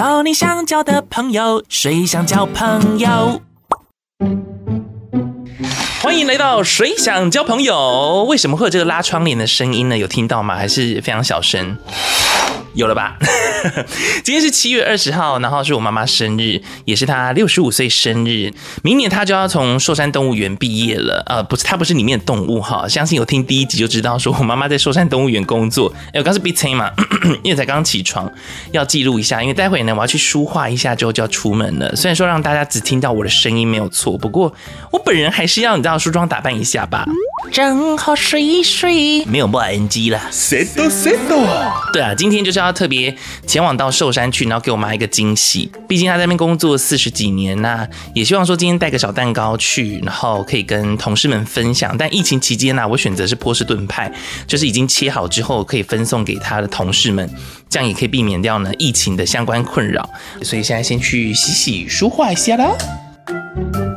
[0.00, 3.42] 交你想交的朋友，谁想交朋友？
[6.00, 8.24] 欢迎来到谁想交朋友？
[8.26, 9.98] 为什么会有这个拉窗帘的声音呢？
[9.98, 10.56] 有听到吗？
[10.56, 11.76] 还是非常小声？
[12.74, 13.16] 有了吧？
[14.22, 18.52] 今天是七月二十号，然后是我妈妈生日，也是她六十五岁生日。
[18.82, 21.22] 明年她就要从寿山动物园毕业了。
[21.26, 22.86] 呃，不是，她不是里面的动物哈。
[22.88, 25.92] 相信有听第一集就知道，说我妈妈在寿山动物园工作。
[26.12, 26.90] 哎，我刚是闭嘴嘛，
[27.42, 28.30] 因为才刚起床，
[28.72, 29.42] 要记录一下。
[29.42, 31.94] 因为待会呢，我要去梳化一下之后就要出门了。
[31.96, 34.54] 虽然说让大家只听到我的声音没有错，不过
[34.92, 37.04] 我本人还是要你知道梳妆打扮一下吧。
[37.50, 40.20] 正好睡一睡，没有不 NG 了。
[40.30, 41.92] Settle settle。
[41.92, 43.14] 对啊，今天就是要特别
[43.46, 45.70] 前往到寿山去，然后给我妈一个惊喜。
[45.88, 51.96] 毕竟她在那边工作四十几年，那也希望说今天带个小蛋糕去，然后可以跟同事们分享。
[51.98, 54.12] 但疫情期间呢，我选择是波士顿派，
[54.46, 57.28] 就是已经切好之后可以分送给她的同事们，
[57.68, 60.08] 这样也可以避免掉呢疫情的相关困扰。
[60.42, 63.89] 所以现在先去洗洗梳化一下啦。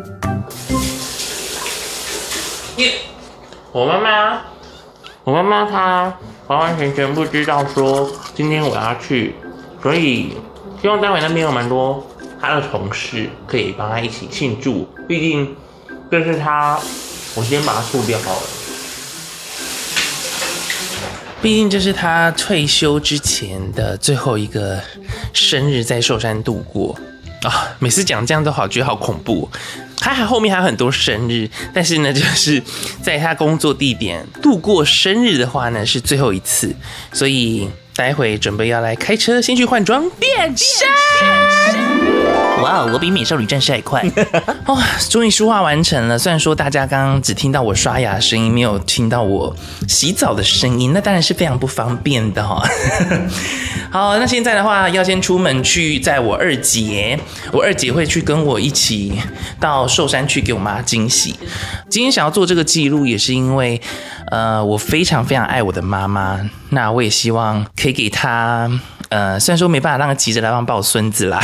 [3.73, 4.39] 我妈妈，
[5.23, 9.33] 我妈妈她完完全全不知道说今天我要去，
[9.81, 10.37] 所以
[10.79, 12.05] 希望待会那边有蛮多
[12.39, 14.87] 她的同事可以帮她一起庆祝。
[15.07, 15.55] 毕竟
[16.11, 16.79] 这是她，
[17.33, 18.41] 我先把它处掉好了。
[21.41, 24.79] 毕竟这是她退休之前的最后一个
[25.33, 26.95] 生日，在寿山度过
[27.41, 27.75] 啊！
[27.79, 29.49] 每次讲这样都好，觉得好恐怖。
[30.03, 32.61] 他还后面还有很多生日，但是呢，就是
[33.01, 36.75] 在他工作地点度过生日的话呢，是最后一次，
[37.13, 42.12] 所以待会准备要来开车，先去换装变身。
[42.61, 44.01] 哇哦，我比美少女战士还快！
[44.67, 46.17] 哇， 终于梳化完成了。
[46.17, 49.53] 虽然说大家刚刚只听到我刷牙的声音，没有听到我
[49.87, 52.63] 洗澡的声音，那当然是非常不方便的哈。
[53.91, 57.19] 好，那现在的话要先出门去载我二姐，
[57.51, 59.13] 我二姐会去跟我一起
[59.59, 61.35] 到寿山去给我妈惊喜。
[61.89, 63.81] 今天想要做这个记录，也是因为
[64.31, 68.71] 呃，我非常非常爱我的妈妈，那我也希望可以给她。
[69.13, 71.39] 呃，虽然说没办法让他急着来帮抱孙子啦，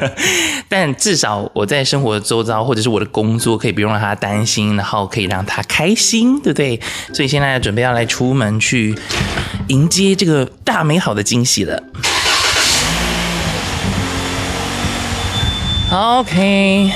[0.70, 6.80] 但至少我在生活周遭或者是我的工作，可以不用让他担心，然后可以让他开心，对不对？
[7.12, 8.98] 所以现在准备要来出门去
[9.68, 11.82] 迎接这个大美好的惊喜了。
[15.92, 16.90] OK，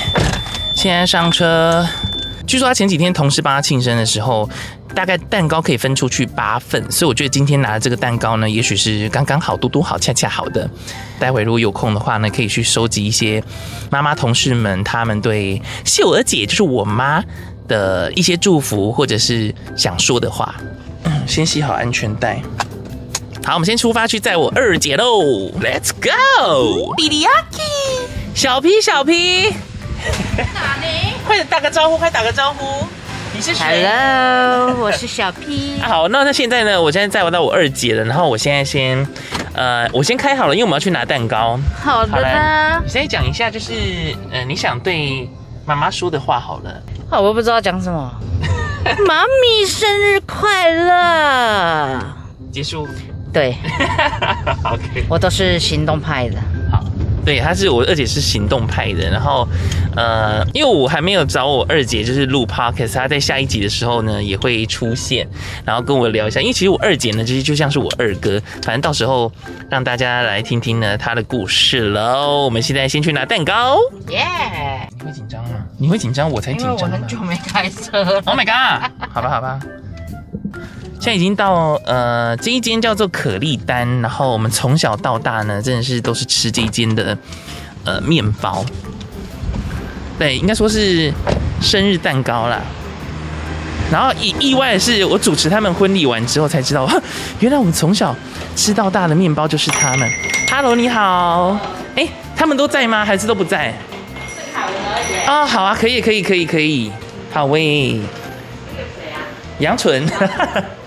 [0.75, 1.87] 现在上车。
[2.47, 4.49] 据说他前几天同事帮他庆生的时候。
[4.93, 10.69] 大概蛋糕可以分出去八份，所以我觉得今天拿的这个蛋糕呢，也许是刚刚好、嘟嘟好、恰恰好的。
[11.19, 13.41] 待会如果有空的话呢，可以去收集一些
[13.89, 17.23] 妈妈同事们他们对秀儿姐，就是我妈
[17.67, 20.55] 的一些祝福，或者是想说的话。
[21.03, 22.41] 嗯，先系好安全带。
[23.45, 25.21] 好，我们先出发去载我二姐喽
[25.61, 26.93] ，Let's go！
[26.95, 27.61] 比利亚基，
[28.35, 29.49] 小 P 小 P，
[30.53, 31.13] 哪里？
[31.25, 32.85] 快点打个招呼，快打个招呼。
[33.33, 35.79] 你是谁？Hello，我是小 P。
[35.85, 36.81] 好，那那现在呢？
[36.81, 39.07] 我现在载我到我二姐了，然后我现在先，
[39.53, 41.59] 呃，我先开好了，因为我们要去拿蛋糕。
[41.81, 42.81] 好的呢。
[42.83, 43.73] 你先讲一下，就是，
[44.31, 45.29] 呃，你想对
[45.65, 46.81] 妈妈说的话好了。
[47.09, 48.11] 好，我不知道讲什么。
[49.07, 51.99] 妈咪生日快乐。
[52.51, 52.87] 结束。
[53.31, 53.55] 对。
[54.65, 55.05] OK。
[55.07, 56.37] 我都是行动派的。
[57.29, 59.07] 对，他是我二姐，是行动派的。
[59.07, 59.47] 然后，
[59.95, 65.27] 呃，因为我还没有找我二姐，就是录 podcast，她在下一集的时候呢也会出现，
[65.63, 66.41] 然后跟我聊一下。
[66.41, 68.41] 因为其实我二姐呢，其实就像是我二哥。
[68.63, 69.31] 反正到时候
[69.69, 72.45] 让大家来听听呢她的故事喽。
[72.45, 73.77] 我们现在先去拿蛋糕。
[74.07, 74.25] 耶!
[74.97, 75.49] 你会紧张吗？
[75.77, 76.71] 你会紧张，我才紧张。
[76.71, 78.23] 因为我很久没开车了。
[78.25, 78.89] Oh my god！
[79.13, 79.59] 好吧，好吧。
[80.99, 87.17] 现在已经到呃这一间叫做可丽丹，然后我们从小到大呢，真的是都是吃这一间的
[87.85, 88.65] 呃面包，
[90.19, 91.11] 对，应该说是
[91.61, 92.61] 生日蛋糕啦。
[93.89, 96.85] 然后意意外的是，我主持他们婚礼完之后才知道，
[97.39, 98.13] 原来我们从小
[98.57, 100.11] 吃到大的面包就是他们。
[100.51, 101.57] Hello，你好，
[101.95, 102.05] 哎，
[102.35, 103.05] 他们都在吗？
[103.05, 103.73] 还是都不在？
[105.25, 106.91] 啊，好啊，可以，可以，可以，可以，
[107.31, 108.01] 好喂。
[109.59, 110.05] 杨纯，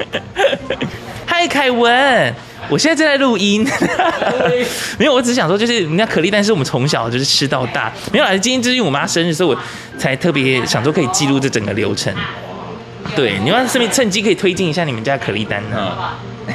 [1.26, 2.34] 嗨，凯文，
[2.68, 3.66] 我现在正在录音，
[4.98, 9.58] 没有，我只是想说，就是人家可丽丹是我们从小就是吃到大，没有啦，今天就是因为我妈生日，所以我
[9.98, 12.12] 才特别想说可以记录这整个流程。
[13.14, 15.96] 对，你要顺便趁机可以推荐一下你们家可丽丹呢？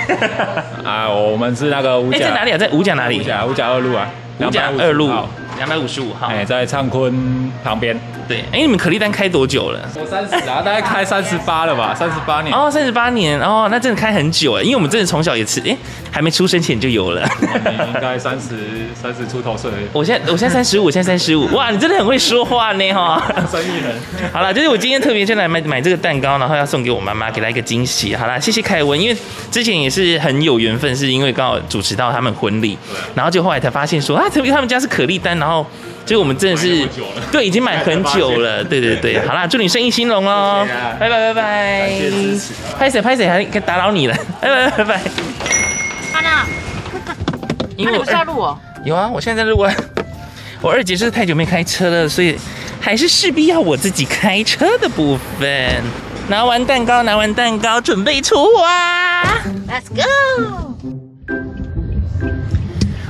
[0.83, 2.57] 啊，我们是那个五甲，哎，在哪里啊？
[2.57, 3.19] 在五甲哪里？
[3.19, 4.09] 五甲五甲二路啊，
[4.39, 5.11] 五甲二路。
[5.57, 6.27] 两百五十五号。
[6.27, 7.99] 哎，在畅坤旁边。
[8.27, 9.79] 对，哎，你们可丽丹开多久了？
[9.95, 12.53] 我三十啊， 大概开三十八了吧，三十八年。
[12.53, 15.75] 哦，三十八年哦，那真的开很久哎，因为我们真的从小也吃，哎，
[16.11, 17.25] 还没出生前就有了。
[17.39, 17.47] 你
[17.93, 19.71] 应该三十三十出头岁。
[19.93, 21.47] 我现在我现在三十五，现在三十五。
[21.55, 23.23] 哇，你真的很会说话呢哈。
[23.49, 23.95] 生意人。
[24.33, 28.13] 好了，就是我今天特别就来买买这个蛋糕，然后要送给我妈妈，给她一个惊喜。
[28.13, 29.17] 好了，谢谢凯文，因为
[29.49, 32.77] 之前也是很有缘分，是因为刚好主持到他们婚礼，
[33.15, 35.46] 然后就后来才发现说啊，特别他们家是可丽丹，然后。
[36.05, 36.87] 就我们真的是
[37.31, 40.65] 对，已经买很久了， 对对对，好啦，祝你生意兴隆哦，
[40.99, 41.91] 拜拜拜拜，
[42.79, 45.01] 拍谁拍谁还打扰你了，拜 拜拜拜。
[46.13, 46.45] 阿娜，
[47.75, 48.57] 因为你不是要录我？
[48.85, 49.73] 有啊，我现在在录啊。
[50.61, 52.35] 我二姐是太久没开车了，所以
[52.79, 55.83] 还是势必要我自己开车的部分。
[56.29, 59.23] 拿完蛋糕，拿完蛋糕，准备出发
[59.67, 60.73] ，Let's go。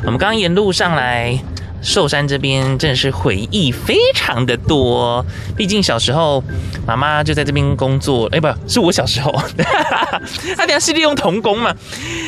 [0.03, 1.39] 我们刚刚沿路上来。
[1.87, 5.25] 寿山这边真的是回忆非常的多，
[5.55, 6.43] 毕竟小时候
[6.85, 9.33] 妈妈就在这边工作，哎、欸，不是我小时候，
[10.57, 11.73] 他等下是利用童工嘛，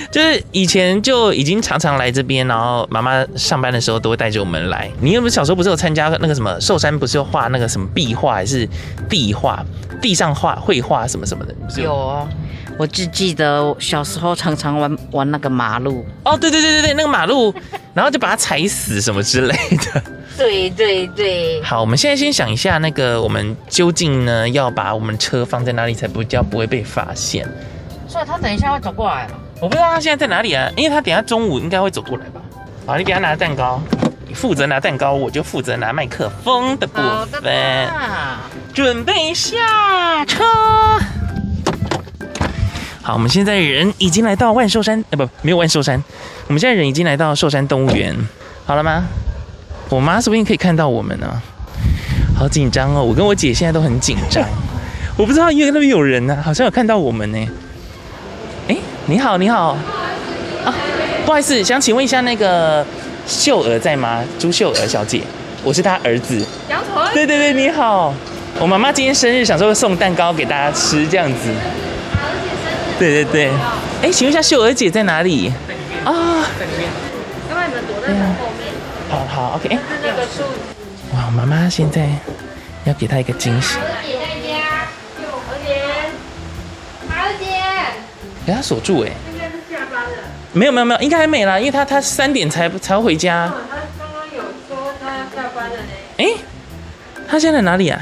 [0.09, 4.89] 就是以前就已经常常来这边，然后妈妈上班的时候都会带着我们来。
[5.01, 8.65] 你有没有小时候不是有参加那个什么寿山不是有画那个什么壁画还是
[9.09, 9.61] 地画，
[10.01, 11.53] 地上画绘画什么什么的？
[11.75, 12.25] 有，有啊，
[12.77, 16.05] 我只记得小时候常常玩玩那个马路。
[16.23, 17.53] 哦，对对对对对，那个马路。
[17.93, 20.03] 然后就把它踩死什么之类的。
[20.37, 21.61] 对对对。
[21.63, 27.45] 好，我们现在先想一下，那个我们究竟呢要把我们车放在哪里才不叫不会被发现？
[28.07, 29.33] 所以他等一下会走过来了。
[29.61, 32.41] 我不知道他现在在哪里啊，因为他等下中午应该会走过来吧。
[32.85, 33.81] 好，你给他拿蛋糕，
[34.25, 37.01] 你负责拿蛋糕，我就负责拿麦克风的部
[37.41, 37.89] 分。
[38.73, 40.43] 准备下车。
[43.01, 46.01] 好，我们现在人已经来到万寿山，呃，不，没有万寿山。
[46.49, 48.11] 我们现在人已经来到寿山动物园，
[48.65, 49.03] 好了吗？
[49.87, 51.27] 我妈说不定可以看到我们呢，
[52.35, 53.03] 好紧张哦！
[53.03, 54.43] 我跟我姐现在都很紧张，
[55.15, 57.47] 我不知道因为那边有人呢，好像有看到我们呢。
[58.67, 58.75] 哎，
[59.05, 59.77] 你好，你好，
[60.65, 60.73] 啊，
[61.23, 62.83] 不好意思，想请问一下那个
[63.27, 64.23] 秀娥在吗？
[64.39, 65.21] 朱秀娥小姐，
[65.63, 66.43] 我是她儿子。
[66.67, 67.13] 杨纯。
[67.13, 68.11] 对对对，你好，
[68.59, 71.51] 我妈妈今天生日，想说送蛋糕给大家吃，这样子。
[72.97, 73.51] 对对对，
[74.01, 75.53] 哎，请问一下秀娥姐在哪里？
[76.11, 76.89] 啊，在里面。
[77.49, 78.73] 要不然你们躲在后面。
[79.09, 79.69] 好好，OK。
[79.69, 80.43] 是那个树。
[81.13, 82.09] 哇，妈妈现在
[82.85, 83.77] 要给她一个惊喜。
[83.77, 84.87] 儿姐在家，
[85.47, 85.75] 何姐，
[87.09, 87.45] 儿姐。
[88.45, 89.11] 给她锁住哎。
[89.31, 90.17] 应该是下班了。
[90.53, 93.47] 没有没有没有，应该还没啦，因为她她三点才才会回家。
[93.47, 93.53] 他
[93.99, 95.83] 刚刚有说她要下班了呢。
[96.17, 96.25] 哎，
[97.27, 98.01] 他现在哪里啊？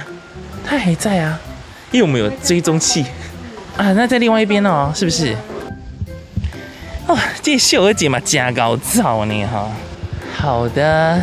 [0.66, 1.38] 她还在啊，
[1.92, 3.06] 因为我们有追踪器。
[3.76, 5.36] 啊，那在另外一边哦，是不是？
[7.08, 9.70] 哦，这秀儿姐嘛，加高照呢哈。
[10.36, 11.22] 好的，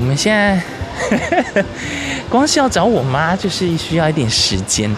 [0.00, 0.56] 我们现在
[1.08, 1.16] 呵
[1.54, 1.64] 呵
[2.28, 4.90] 光是要找我妈，就是需要一点时间。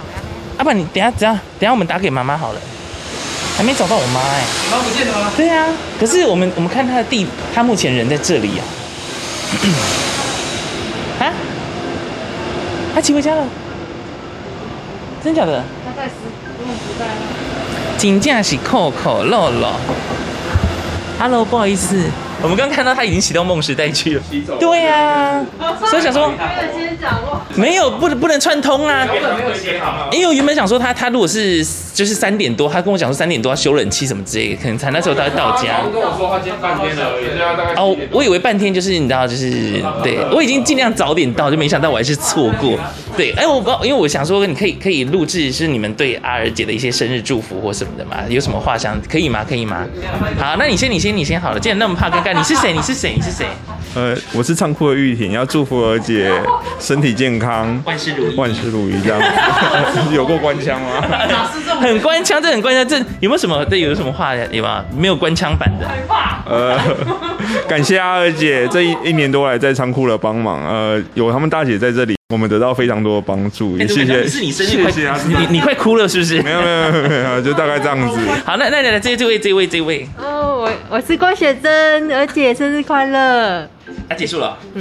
[0.57, 2.61] 阿、啊、不，你等下，等下，等下，我们打给妈妈好了。
[3.57, 4.45] 还没找到我妈哎、欸。
[4.71, 5.31] 妈不见了吗？
[5.37, 5.67] 对啊，
[6.01, 8.65] 可是我们我们看她的地，她目前人在这里啊。
[11.21, 11.33] 啊？
[12.95, 13.45] 她骑回家了？
[15.23, 15.63] 真假的？
[15.85, 16.13] 她在时
[16.61, 17.13] 用时代吗？
[17.99, 19.73] 真正是可可乐乐。
[21.19, 22.11] Hello，不好意思。
[22.47, 24.23] 我们刚看到他已经骑到梦时代去了。
[24.61, 25.45] 对呀，
[25.91, 26.33] 所以想说，
[27.57, 29.05] 没有不不能串通啊。
[30.13, 35.83] 因为我原本想说他他如果是就是三点多，他跟我讲说三点多要修冷气什么之类的，可能才那时候他会到家。
[35.93, 42.79] 跟我说他今天半天了，哦，我以为半天就是你知道就是对，我已经尽量早点到，就没想到我还是错过。
[43.17, 48.19] 对，哎，我不知道，因为我想说你可以可以录制是你们对阿尔姐的一些生日祝福或什么的嘛？
[48.29, 49.45] 有什么话想可以吗？
[49.49, 49.85] 可以吗？
[50.39, 52.36] 好，那你先你先你先好了，既然那么怕尴尬。
[52.37, 52.73] 你是谁？
[52.77, 53.15] 你是谁？
[53.17, 53.47] 你是谁？
[53.95, 56.31] 呃，我是仓库的玉婷，要祝福儿姐
[56.79, 59.19] 身体健康，万事如意，万事如意这样。
[60.13, 61.03] 有过官腔吗？
[61.81, 63.65] 很官腔，这很官腔，这有没有什么？
[63.65, 64.85] 这有什么话有吗？
[64.95, 65.89] 没有官腔版的。
[66.45, 66.79] 呃，
[67.67, 74.27] 感谢阿娥姐这一一年多来在仓库的帮忙，呃，有他们大姐在这里，我们得到非常多的帮助，也谢谢。
[74.27, 75.21] 是你生日快乐啊！
[75.29, 76.43] 你你快哭了是不是？
[76.43, 78.19] 没有没有没有，就大概这样子。
[78.45, 80.09] 好，那那来来，这这位这位这位。
[80.19, 83.71] 哦，我我是郭雪珍，而且生日快乐。
[84.09, 84.57] 啊，结束了。
[84.75, 84.81] 肚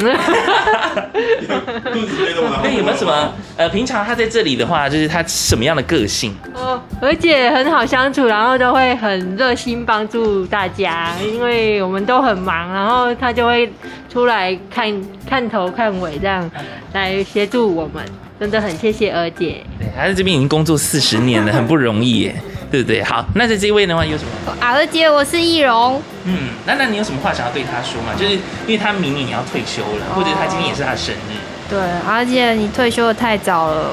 [2.02, 2.62] 子被动了。
[2.64, 3.34] 那有没有什么？
[3.58, 6.36] 呃，平常他在这里的话，就是他什么样的个性？
[6.54, 13.72] 哦，而且很好相处，然后都会很热心帮助大家，因为我们都很忙，然后他就会
[14.12, 16.50] 出来看看头看尾这样
[16.94, 18.04] 来协助我们，
[18.40, 19.64] 真的很谢谢儿姐。
[19.80, 22.36] 对，他在这边已经工作四十年了，很不容易耶。
[22.72, 23.02] 对不对？
[23.04, 24.54] 好，那在这一位的话有什么？
[24.60, 26.02] 阿姐，我是易容。
[26.26, 28.10] 嗯，那那你有什么话想要对她说吗？
[28.20, 31.38] 就是因为她明年也要退休了，或者她今天也是她的生日。
[31.70, 33.92] 对，而且，你退休的太早了。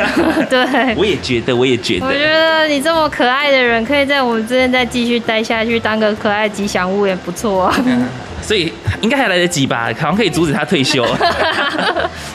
[0.48, 2.06] 对，我也觉得，我也觉得。
[2.06, 7.74] 我觉得你这么可爱的人，可以在我们这边再继续待下去，当个可爱吉祥物也不错啊。
[7.84, 8.06] 嗯，
[8.40, 8.72] 所以
[9.02, 9.90] 应该还来得及吧？
[9.98, 11.04] 好像可以阻止他退休。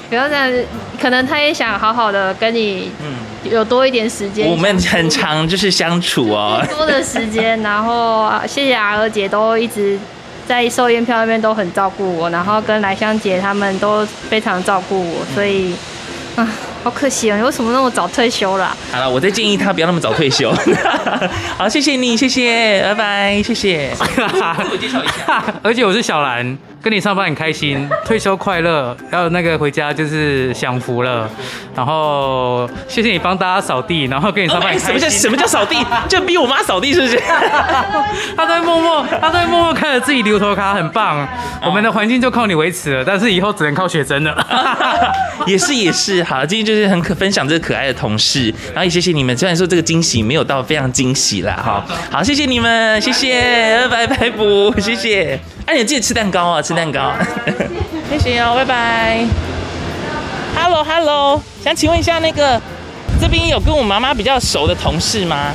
[0.10, 0.52] 不要这样，
[1.02, 2.92] 可能他也想好好的跟你，
[3.44, 4.48] 有多一点时间。
[4.48, 7.62] 我们很长就是相处哦，多的时间。
[7.62, 9.98] 然后谢谢阿娥姐都一直。
[10.48, 15.76] 在寿宴票那边都很照顾我，然后跟来香姐他们都非常照顾我，所以
[16.38, 16.50] 啊，
[16.86, 18.74] 好可惜啊，你为什么那么早退休啦？
[18.90, 20.50] 好了，我再建议他不要那么早退休。
[21.60, 23.92] 好，谢谢你，谢谢，拜拜，谢谢。
[24.00, 24.10] 自
[24.72, 26.58] 我介绍一下， 而且我是小兰。
[26.88, 31.30] 跟你上班很开心，退休快乐，然后那个回家就是享福了。
[31.76, 34.88] 然后谢谢你帮大家扫地，然后跟你上班很开心。
[34.88, 35.76] 什么叫什么叫扫地？
[36.08, 37.22] 就逼我妈扫地是不是？
[38.38, 41.28] 他在默默，他在默默看着自己留头卡，很棒。
[41.62, 44.34] 我们的环境就靠你维持了，但是以后只能靠雪珍了。
[45.46, 49.38] 也是也是，好，今天就是很可分享这个可爱的同事，然后也谢谢你们。
[49.38, 55.40] 虽然说这个惊喜没有到非常惊喜啦，好好谢谢你们，谢谢，拜拜不，谢谢。
[55.66, 57.14] 哎，你记得吃蛋糕啊，吃蛋糕。
[58.10, 59.26] 谢谢哦，拜拜。
[60.56, 62.60] Hello，Hello，想请问一下，那个
[63.22, 65.54] 这边有跟我妈妈比较熟的同事吗？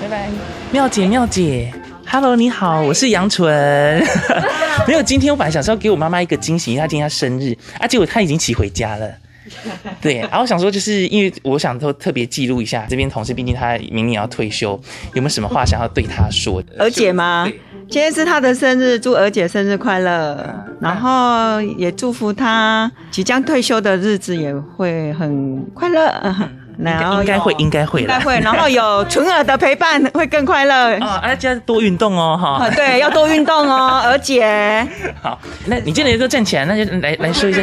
[0.00, 0.28] 拜拜。
[0.70, 1.72] 妙姐，妙姐
[2.06, 4.04] ，Hello，你好，我是杨纯。
[4.86, 9.10] 没有，今天我本来想说要给我妈妈一个惊喜，因为她今天她生日，啊，结果她已经骑回家了。
[10.00, 14.78] 对，然后想说，就是因为我想说特别记录一下这边同事，毕竟他明年要退休，
[15.14, 16.74] 有没有什么话想要对他说的？
[16.78, 17.50] 娥姐吗？
[17.90, 26.10] 今天是他的生日，祝儿姐生日快乐，然后也祝福他即将退休的日子也会很快乐。
[26.78, 28.38] 然后应该会，应该会，应该会。
[28.40, 30.98] 然后有 纯儿的陪伴，会更快乐。
[30.98, 32.70] 啊，而且多运动哦，哈。
[32.70, 34.86] 对，要多运动哦， 娥姐。
[35.22, 37.60] 好，那你现在都站起来，那就来来说一下，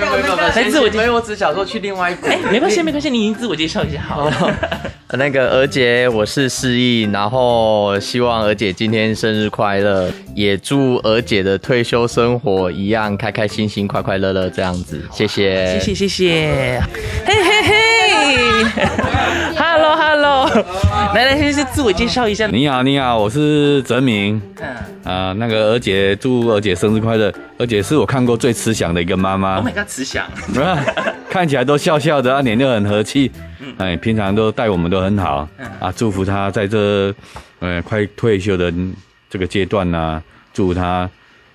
[0.55, 1.01] 来自我介绍。
[1.01, 2.31] 没有，我只想说去另外一边。
[2.31, 4.33] 哎，没关系，没关系，你已经自我介绍一下好了。
[5.13, 15.03] 那个娥姐，我是示意，然后希望娥姐今天生日快乐，也祝娥姐的退休生活一样开开心心、快快乐乐这样子。
[15.11, 16.81] 谢谢，谢谢，谢谢。
[17.25, 19.00] 嘿嘿嘿
[21.13, 22.47] 来来，先是自我介绍一下。
[22.47, 24.41] 你好，你好，我是泽明。
[24.59, 25.13] 嗯。
[25.13, 27.33] 啊，那个娥姐，祝娥姐生日快乐。
[27.57, 29.57] 娥姐是我看过最慈祥的一个妈妈。
[29.57, 30.25] Oh my god，慈祥。
[31.29, 33.31] 看起来都笑笑的，脸就很和气。
[33.77, 35.47] 哎，平常都待我们都很好，
[35.79, 37.13] 啊，祝福她在这，
[37.59, 38.71] 呃，快退休的
[39.29, 41.09] 这个阶段呢、啊，祝福他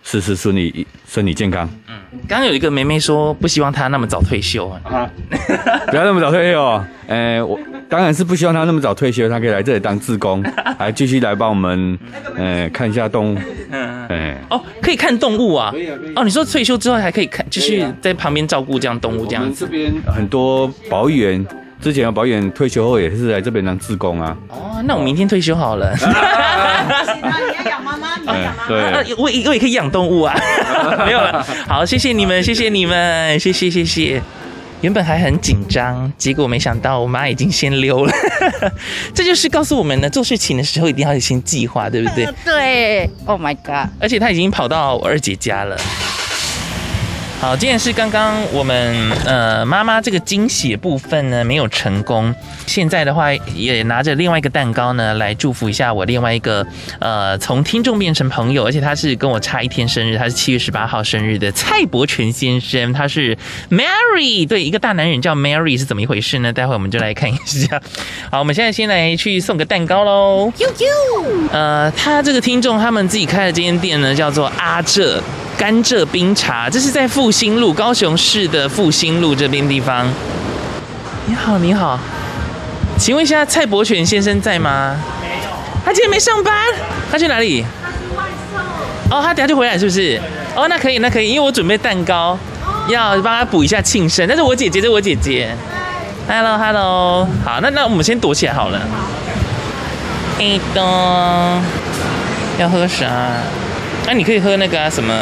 [0.08, 1.68] 事事顺利，身体健康。
[1.88, 1.94] 嗯，
[2.28, 5.10] 刚刚有一个妹妹说不希望他那么早退休啊，
[5.90, 6.84] 不要那么早退休。
[7.08, 7.58] 哎，我
[7.88, 10.40] 当然是不希望他那么早退休，他可以来这里当志工，
[10.78, 11.98] 还继续来帮我们，
[12.36, 13.38] 呃，看一下动物。
[13.72, 15.72] 嗯哎，哦，可以看动物啊？
[15.72, 16.12] 可以啊，可以。
[16.14, 19.64] 哦，你说退休之后还可以看，继续在旁边照顾这样动物这样子。
[19.64, 21.44] 这边很多保育员。
[21.80, 24.36] 之前的保险退休后也是来这边当志工啊。
[24.48, 25.94] 哦，那我明天退休好了。
[26.00, 28.68] 那 你要养妈妈，你要养妈妈。
[28.68, 30.34] 对，我我也可以养动物啊。
[31.06, 31.46] 没有了。
[31.68, 34.22] 好，谢谢你们，谢谢你们，谢谢谢谢。
[34.82, 38.12] 原本还很紧张，结果没想到我妈已经先溜了。
[39.14, 42.28] 这就是告诉我们呢，做事情的时候一定要先计划，对不对？
[42.44, 43.10] 对。
[43.24, 43.88] Oh my god！
[43.98, 45.76] 而且她已经跑到我二姐家了。
[47.38, 52.34] 好，今天是刚刚我们呃妈妈这个惊喜的部分呢没有成功，
[52.66, 56.66] 现在的话也拿着另外一个蛋糕呢来祝福一下我另外一个
[56.98, 63.36] 呃从听众变成朋友，而且他是跟我差一天生日，他是七月十八号生日的蔡伯权先生，他是
[63.70, 66.50] Mary，对，一个大男人叫 Mary 是怎么一回事呢？
[66.52, 67.80] 待会我们就来看一下。
[68.30, 70.50] 好，我们现在先来去送个蛋糕喽。
[70.56, 75.22] 呦呦，呃，他这个听众他们自己开的这间店呢叫做阿浙。
[75.58, 80.06] 甘蔗冰茶，这是在复兴路，高雄市的复兴路这边地方。
[81.26, 81.98] 你好，你好，
[82.98, 84.96] 请问一下蔡伯权先生在吗？
[85.20, 85.50] 没有，
[85.84, 86.54] 他今天没上班，
[87.10, 87.64] 他去哪里？
[88.14, 89.18] 外送。
[89.18, 90.20] 哦，他等下就回来是不是？
[90.54, 92.38] 哦，那可以，那可以，因为我准备蛋糕，
[92.88, 94.26] 要帮他补一下庆生。
[94.28, 95.56] 但是我姐姐，这是我姐姐。
[96.28, 98.80] Hello，Hello，好，那那我们先躲起来好了。
[100.38, 100.82] 一咚，
[102.58, 103.06] 要喝啥？
[104.06, 105.12] 那、你可以喝那个、什么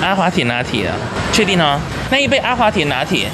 [0.00, 0.94] 阿华田拿铁啊？
[1.32, 1.78] 确定哦。
[2.10, 3.26] 那一杯阿华田拿铁，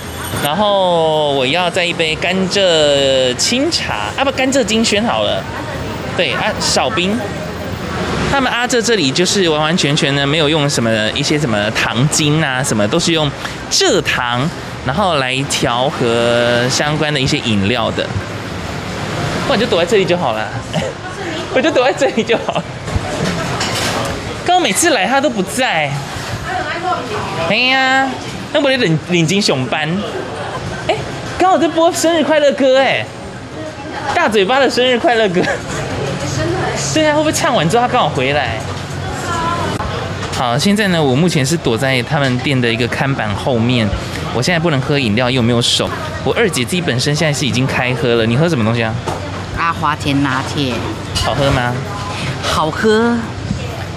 [0.43, 5.43] 然后我要再一杯甘蔗清茶啊，不甘蔗金萱好了。
[6.17, 7.19] 对啊，少冰。
[8.31, 13.31] 他们阿浙这里就是完完全全的没有用什么一些什么糖精啊，什么都是用
[13.71, 14.49] 蔗糖，
[14.87, 18.07] 然后来调和相关的一些饮料的。
[19.47, 20.49] 不然就躲在这里就好了。
[21.55, 22.55] 我就躲在这里就好。
[22.55, 22.63] 刚刚
[24.63, 25.91] 每次来他都不在。
[27.51, 28.09] 哎呀，
[28.53, 29.89] 那我得领领金熊班。
[30.87, 30.95] 哎，
[31.37, 33.05] 刚好在播生日快乐歌哎，
[34.15, 35.43] 大嘴巴的生日快乐歌。
[36.95, 38.59] 对啊，会不会唱完之后他刚好回来？
[40.33, 43.87] 好，现在呢，我目前是躲在他们店的一个看板后面。
[44.35, 45.91] 我现在不能喝饮料，又没有手。
[46.25, 48.25] 我二姐自己本身现在是已经开喝了。
[48.25, 48.95] 你喝什么东西啊？
[49.59, 50.73] 阿华田拿铁，
[51.25, 51.75] 好喝吗？
[52.43, 53.15] 好喝。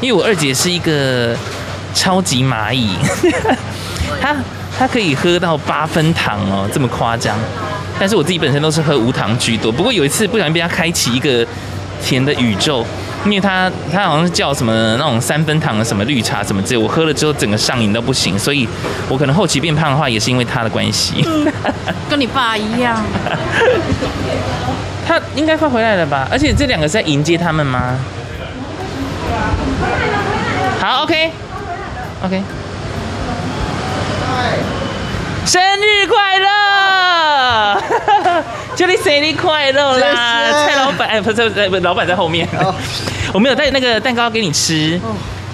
[0.02, 1.36] 因为我二姐是一个
[1.94, 2.96] 超级蚂蚁，
[4.22, 4.36] 她
[4.78, 7.38] 她可以喝到八分糖哦，这么夸张。
[7.98, 9.72] 但是我自己本身都是喝无糖居多。
[9.72, 11.46] 不过有一次不小心被她开启一个
[12.04, 12.86] 甜的宇宙，
[13.24, 18.68] 因为她她好像是叫什么那种三分糖的什么绿茶什么之类，我喝了之后整个上瘾都不行，所以
[19.08, 21.26] 我可能后期变胖的话也是因为她的关系。
[22.10, 23.02] 跟你爸一样。
[25.08, 26.28] 他应该快回来了吧？
[26.32, 27.96] 而且这两个是在迎接他们吗？
[30.86, 32.44] 好，OK，OK，
[35.44, 37.82] 生日快乐！
[38.78, 40.68] 祝你生日快乐啦！
[40.68, 42.48] 蔡老板，哎，不是，不是，老板在后面。
[43.34, 45.02] 我没有带那个蛋糕给你吃。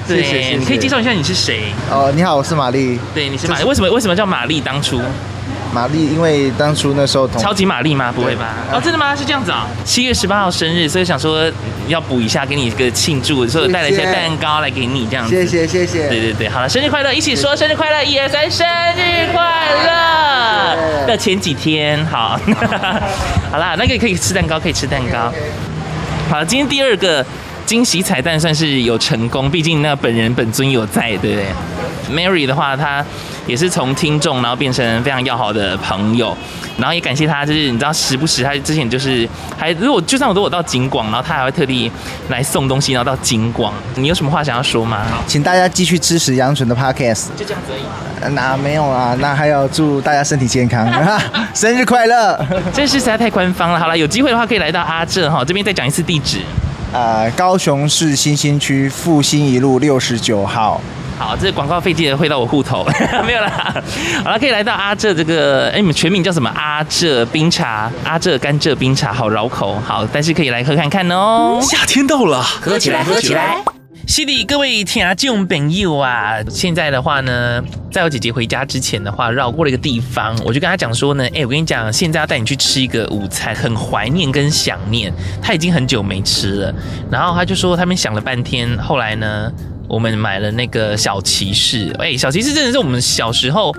[0.06, 0.58] 对，谢谢，谢谢。
[0.58, 1.72] 你可以介绍一下你是谁？
[1.90, 3.00] 哦，你好，我是玛丽。
[3.14, 3.64] 对，你是玛丽。
[3.64, 3.90] 为什么？
[3.90, 4.60] 为什么叫玛丽？
[4.60, 5.00] 当初？
[5.74, 8.12] 玛丽，因为当初那时候超级玛丽吗？
[8.12, 8.54] 不会吧？
[8.72, 9.16] 哦，真的吗？
[9.16, 9.72] 是这样子啊、哦！
[9.86, 11.50] 七月十八号生日，所以想说
[11.88, 15.34] 要补一下，给你一个庆祝，所以带了一些蛋糕来给你，这样子。
[15.34, 16.08] 谢谢谢谢。
[16.10, 17.14] 对对对，好了，生日快乐！
[17.14, 18.04] 一起说生日快乐！
[18.04, 19.42] 一二三，生日快
[19.86, 20.78] 乐！
[21.08, 22.40] 那前几天，好，
[23.52, 25.32] 好啦，那个可以吃蛋糕，可以吃蛋糕。
[26.30, 27.26] 好了，今天第二个
[27.66, 31.46] 惊喜彩蛋算是有成功，毕竟那本人本尊有在，对不对
[32.10, 33.04] ？Mary 的话，她。
[33.48, 36.38] 也是从听众，然后变成非常要好的朋友，
[36.78, 39.28] 然后也感谢她，就是你知道时不时她之前就是
[39.58, 41.92] 还如果就算我如果到景广，然后她还会特地
[42.30, 45.08] 来送东西，然后到景广，你有什么话想要说吗？
[45.26, 48.34] 请大家继续支持杨纯的 Podcast，就这样子而已。
[48.36, 50.88] 那没有啊，那还要祝大家身体健康，
[51.56, 52.40] 生日快乐！
[52.72, 53.80] 真是实在太官方了。
[53.80, 56.38] 好了，有机会的话可以来到阿正哈这边再讲一次地址，
[56.94, 60.80] 呃，高雄市新兴区复兴一路六十九号。
[61.22, 62.84] 好，这个广告费记得汇到我户头，
[63.28, 63.76] 没有啦。
[64.24, 66.50] 好了，可以来到阿浙这个，哎，你们全名叫什么？
[66.56, 69.80] 阿浙冰茶，阿浙甘蔗冰茶，好绕口。
[69.86, 71.60] 好，但是可以来喝看看哦。
[71.62, 73.56] 夏天到了，喝起来，喝起来。
[74.08, 86.74] 犀利，各位听众朋友啊，现在的话呢，在我姐姐回家之前的话，绕过了一个地方，我就跟她讲说呢，哎，我跟你讲，现在要带你去吃一个午餐，很怀念跟想念，她已经很久没吃了。
[87.12, 89.52] 然后她就说他们想了半天，后来呢？
[89.92, 93.76] 我们买了那个小骑士，哎，小骑士真的是我们小时候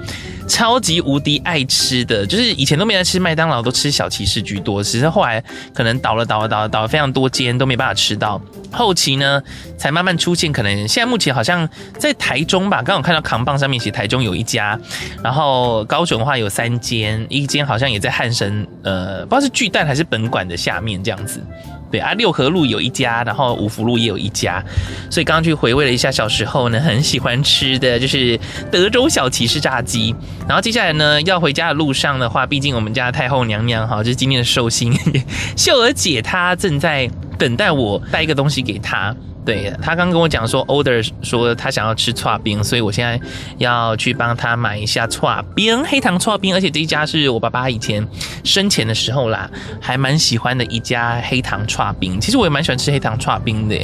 [0.46, 4.85] 超级无敌爱吃的，就是以前都没在吃麦当劳，都吃小骑士居多。
[4.85, 8.38] 只是后来可能倒了倒了倒了倒了非常多间都没办法吃到，
[8.70, 9.42] 后期呢
[9.79, 10.53] 才慢慢出现。
[10.53, 11.66] 可能现在目前好像
[11.98, 14.79] 在台中吧，刚好看到扛棒上面写台中有一家，
[15.25, 21.40] 然后高雄的话有三间，一间好像也在汉神，呃，不知道是巨蛋还是本馆的下面这样子。
[21.93, 24.65] 对啊，六合路有一家，然后五福路也有一家，
[25.11, 30.15] 所以刚刚去回味了一下小时候呢，很喜欢吃的就是德州小骑士炸鸡。
[30.49, 34.93] 然后接下来呢，要回家的路上的话，毕竟我们家太后娘娘哈，就是今天的寿星
[35.57, 39.15] 秀儿姐，她正在等待我带一个东西给她。
[39.45, 43.21] 对，他刚跟我讲说，order 说他想要吃串冰，所以我现在
[43.59, 48.07] 要去帮他买一下串冰，黑糖串冰，而且这一家是我爸爸以前
[48.45, 49.51] 生前的时候啦，
[49.81, 52.21] 还蛮喜欢的一家黑糖串冰。
[52.21, 53.77] 其实我也蛮喜欢吃黑糖串冰的。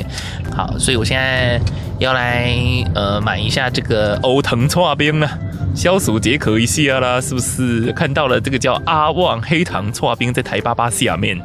[0.57, 1.61] 好，所以我现在
[1.99, 2.55] 要来
[2.95, 5.39] 呃买一下这个欧藤串冰啊，
[5.75, 7.93] 消暑解渴一下啦，是不是？
[7.95, 11.37] 看到了这个叫阿旺黑糖串冰在台爸爸下面。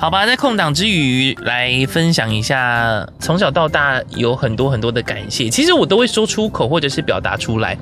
[0.00, 7.76] 好吧，在空档之余来分享一下，从小到大有很多很多的感谢，其实我都会说出口或者是表达出来，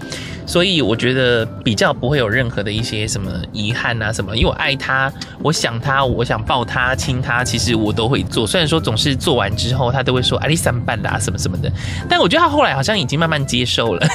[0.46, 8.46] 所以我觉得比较不会有任何的一些什么遗憾啊什么，因为我爱他，我想他，我想抱他亲他，其实我都会做。
[8.46, 11.70] 虽然说总是做完之后他都会说阿里山办啦什么什么的，
[12.08, 14.06] 但我觉得他后来好像已经慢慢接受了。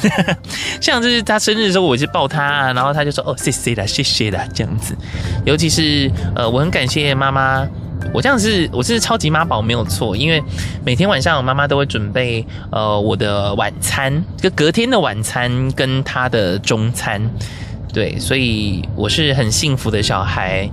[0.82, 4.98] 像这是他生日的时候，我是抱他，然后他就说哦谢谢啦谢谢啦这样子。
[5.46, 7.70] 尤其是呃，我很感谢妈妈。
[8.14, 10.44] 我这样是，我是超级妈宝没有错，因为
[10.84, 17.22] 每天晚上我妈妈都会准备呃我的晚餐，就隔天的晚餐跟她的中餐，
[17.94, 20.70] 对，所以我是很幸福的小孩，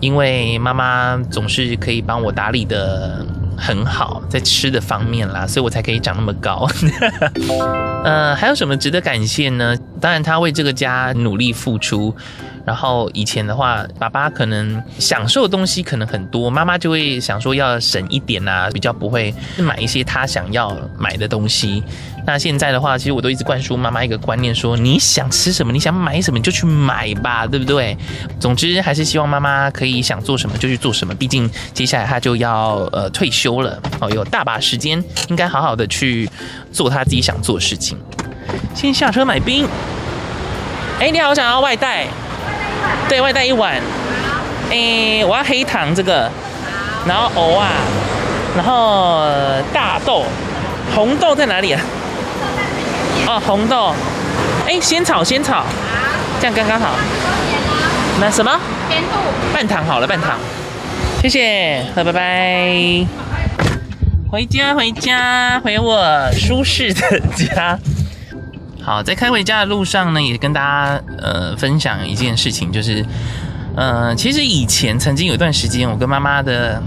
[0.00, 3.24] 因为妈妈总是可以帮我打理得
[3.56, 6.68] 很好，在吃的方面啦，所以我才可以长那么高。
[8.02, 9.76] 呃，还有什么值得感谢呢？
[10.00, 12.14] 当然她为这个家努力付出。
[12.66, 21.82] 然后以前的话，爸爸可能享受的东西可能很多，妈妈就会想说要省一点啊，比较不会买一些他想要买的东西。
[22.26, 27.96] 那现在的话，其实我都一直灌输妈妈一个观念说，说你想吃什么，你想买什么，你就去买吧，对不对？
[28.40, 36.28] 总之还是希望妈妈可以想做什么就去做什么，毕竟接下来她就要呃退休了哦，有大把时间，应该好好的去
[36.72, 37.96] 做她自己想做的事情。
[38.74, 39.68] 先下车买冰。
[40.98, 42.08] 哎，你好，我想要外带。
[43.08, 43.74] 对，外带一碗。
[44.70, 46.30] 哎，我要黑糖这个，
[47.06, 47.68] 然后藕啊，
[48.56, 49.26] 然后
[49.72, 50.24] 大豆，
[50.94, 51.80] 红豆在哪里啊？
[53.28, 53.94] 哦，红豆。
[54.66, 55.64] 哎，仙草，仙草，
[56.40, 56.90] 这样刚刚好。
[58.20, 58.50] 那什么？
[59.52, 60.36] 半糖好了，半糖。
[61.22, 63.06] 谢谢，好，拜拜。
[64.28, 67.78] 回家，回家，回我舒适的家。
[68.86, 73.04] 好，在开回家的路上呢，也跟大家呃分享一件事情，就是，
[73.74, 76.80] 呃，其实以前曾经有一段时间，我跟妈妈的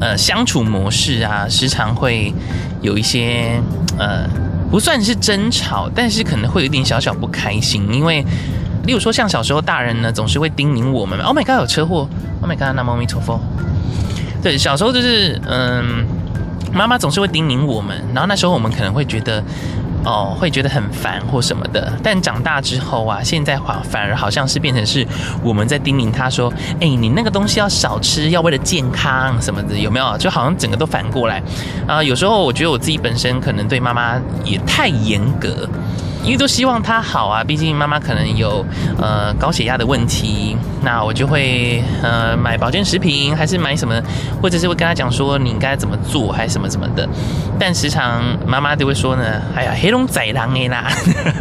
[0.00, 2.34] 呃相处模式啊，时常会
[2.82, 3.62] 有一些
[3.96, 4.28] 呃
[4.68, 8.20] 不算是争吵，但是可能会有点小小不开心，因为
[8.84, 12.08] 例如说像小时候大人呢总是会叮咛我们，Oh my God，有车祸
[12.40, 13.40] ，Oh my God，南无阿弥陀佛。
[14.42, 16.04] 对，小时候就是嗯，
[16.72, 19.40] 妈妈总是会叮咛我们，然后那时候我们可能会觉得。
[20.04, 25.06] 哦，会觉得很烦或什么的，但长大之后啊，现在反反而好像是变成是
[25.42, 30.16] 我们在叮咛他说，哎，你那个东西要少吃，要为了健康什么的，有没有？
[30.18, 31.42] 就好像整个都反过来
[31.86, 32.02] 啊。
[32.02, 35.68] 有时候我觉得我自己本身可能对妈妈也太严格。
[36.26, 38.66] 因为都希望他好啊，毕竟妈妈可能有
[39.00, 43.94] 呃高血压的问题，那我就会呃买保健食品，还是买什么，
[44.42, 47.08] 或者是会跟他讲说你应该怎么做，还是什么什么的。
[47.60, 50.90] 但时常妈妈都会说呢，哎呀，黑龙仔狼哎啦，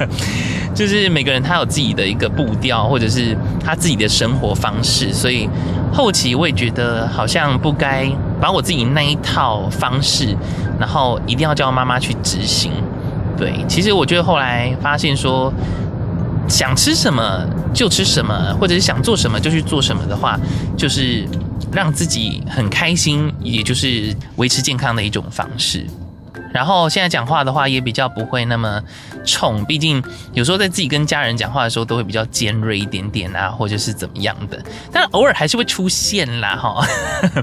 [0.75, 5.49] 就是每个人他有自己的一个步调，或者是他自己的生活方式，所以
[5.91, 8.07] 后期我也觉得好像不该
[8.39, 10.37] 把我自己那一套方式，
[10.79, 12.71] 然后一定要叫妈妈去执行。
[13.37, 15.53] 对，其实我觉得后来发现说，
[16.47, 20.39] 想吃什么就吃什么，或者是想做什么就去做什么的话，
[20.77, 21.27] 就是
[21.73, 25.85] 让自己很开心，也就是维持健康的一种方式。
[26.53, 28.81] 然后现在讲话的话也比较不会那么
[29.25, 34.57] 冲，毕竟有时候在自己跟家人讲话的时候都会比较尖锐一点点啊，或者是怎么样的，
[34.93, 36.87] 但偶尔还是会出现啦哈。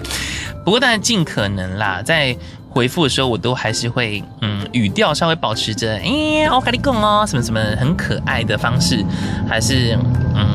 [0.64, 2.34] 不过当然尽可能啦，在。
[2.72, 9.04] 回复的时候，我都还是会，嗯，语调稍微保持着，哎、欸，我跟你讲哦，什么什么很可爱的方式，
[9.46, 9.96] 还是，
[10.34, 10.46] 嗯，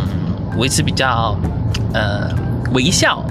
[0.57, 1.37] 维持比较，
[1.93, 2.27] 呃，
[2.73, 3.23] 微笑，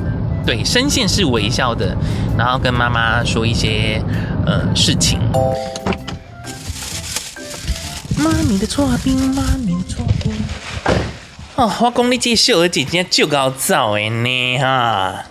[0.46, 1.96] 对，声线是微笑的，
[2.38, 4.00] 然后跟妈妈说一些，
[4.46, 5.18] 呃，事情。
[8.16, 10.32] 妈咪的剉冰，妈咪的错冰。
[11.56, 15.24] 哦，我讲你这小儿姐姐就搞造的呢，哈。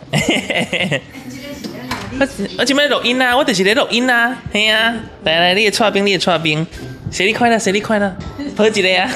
[2.20, 2.28] 我
[2.60, 6.66] 我前面录音啊，我就是在录音啊，嘿啊，来来，你也串冰，你也串冰，
[7.12, 8.16] 生日快乐，生日快乐，
[8.56, 9.10] 好一个呀，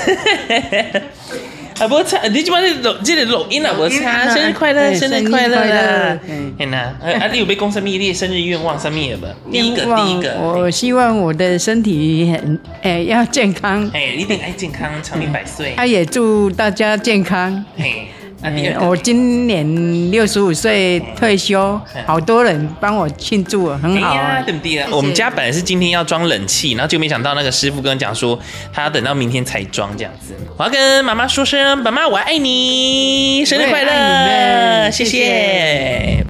[1.80, 6.20] 啊，无差，你即摆咧录，即个录音啊，无差，生日快乐，生日快乐啦，
[6.58, 7.88] 嘿呐，啊，你有没讲什么？
[7.88, 9.30] 你的生日愿望什么的吧？
[9.50, 18.10] 第一个，第一个，我希望我的身体很，诶，要健康，诶，一定爱健康，长命百岁，他也祝大家健康，嘿。
[18.42, 24.88] 嗯、我今年六十五岁退休，好多人帮我庆祝，很好啊，对不对啊？
[24.94, 28.39] 我们家本来是今天要装冷气，然后就没想到那个师傅跟我讲说，
[28.72, 30.34] 他要等到明天才装这样子。
[30.56, 36.26] 我要跟妈妈说声，妈妈我爱你，生日快乐，谢谢。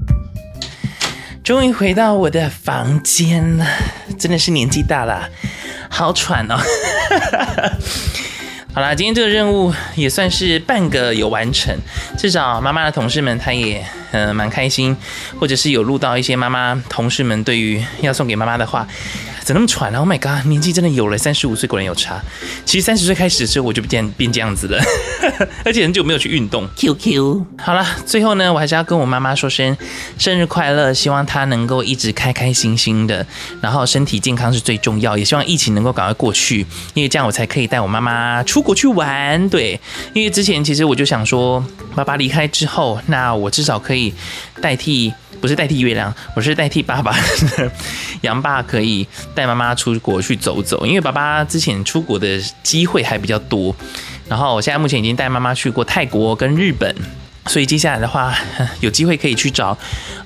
[1.44, 3.66] 终于回到我的房间了，
[4.18, 5.30] 真的是年纪大了，
[5.90, 6.58] 好喘哦。
[8.74, 11.76] 好啦，今天这个任务也算是半个有完成，
[12.18, 14.96] 至少妈妈的同事们她也嗯、呃、蛮开心，
[15.40, 18.88] 或者是有录到一些妈妈同事们对于要送给妈妈的话。
[19.50, 22.22] 怎么那么喘啊？Oh my god，年纪真的有了，三十五岁果然有差。
[22.66, 24.80] 其实三十岁开始的时候我就变变这样子了，
[25.66, 26.70] 而且很久没有去运动。
[26.76, 29.76] QQ，好了，最后呢，我还是要跟我妈妈说声
[30.20, 33.26] 生日快乐，希望她能够一直开开心心的，
[33.60, 36.60] 然后身体健康是最重要，也希望疫情能够赶快过去，
[36.94, 39.50] 因为这样我才可以带我妈妈出国去玩。
[39.50, 39.80] 对，
[40.14, 44.14] 因为之前其实我就想说，爸爸离开之后，那我至少可以
[44.60, 45.14] 代替。
[45.42, 47.16] 不是代替月亮，我是代替爸爸。
[48.20, 53.74] 杨爸可以带妈妈出国去走走，因为爸爸之前出国的机会还比较多。
[54.28, 56.94] 然后我现在目前已经带妈妈去过泰国跟日本，
[57.46, 58.36] 所以接下来的话
[58.82, 59.78] 有机会可以去找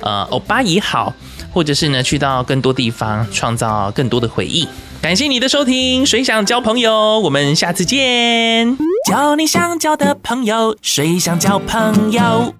[0.01, 1.13] 呃欧巴也好，
[1.51, 4.67] 或者是呢去到更多地方，创造更多的回忆。
[4.99, 8.75] 感谢你的收听，谁想交朋友，我们下次见。
[9.07, 12.55] 交你想交的朋友，谁想交朋友。